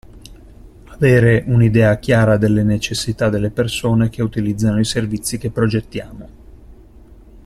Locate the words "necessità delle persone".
2.63-4.09